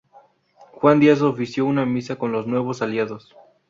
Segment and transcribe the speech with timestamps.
[0.79, 3.35] Juan Díaz ofició una misa con los nuevos aliados.